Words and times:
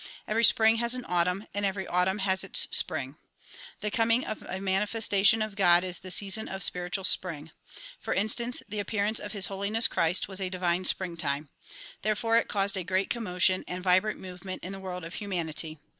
Every 0.27 0.43
spring 0.43 0.77
has 0.77 0.95
an 0.95 1.05
autumn 1.07 1.45
and 1.53 1.63
every 1.63 1.85
autumn 1.85 2.17
has 2.17 2.43
its 2.43 2.67
spring. 2.71 3.17
The 3.81 3.91
coming 3.91 4.25
of 4.25 4.41
a 4.41 4.59
manifestation 4.59 5.43
of 5.43 5.55
God 5.55 5.83
is 5.83 5.99
the 5.99 6.09
season 6.09 6.47
of 6.47 6.63
spiritual 6.63 7.03
spring. 7.03 7.51
For 7.99 8.11
instance, 8.11 8.63
the 8.67 8.79
appearance 8.79 9.19
of 9.19 9.33
His 9.33 9.45
Holiness 9.45 9.87
Christ 9.87 10.27
was 10.27 10.41
a 10.41 10.49
divine 10.49 10.85
springtime. 10.85 11.49
Therefore 12.01 12.35
it 12.37 12.47
caused 12.47 12.77
a 12.77 12.83
great 12.83 13.11
commotion 13.11 13.63
and 13.67 13.83
vibrant 13.83 14.19
movement 14.19 14.63
in 14.63 14.71
the 14.71 14.79
world 14.79 15.05
of 15.05 15.13
humanity. 15.13 15.77